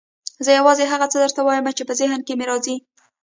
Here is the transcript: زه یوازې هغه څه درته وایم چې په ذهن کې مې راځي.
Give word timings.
زه 0.45 0.51
یوازې 0.59 0.83
هغه 0.93 1.07
څه 1.11 1.17
درته 1.23 1.41
وایم 1.43 1.65
چې 1.77 1.83
په 1.87 1.93
ذهن 2.01 2.19
کې 2.27 2.33
مې 2.37 2.45
راځي. 2.49 2.75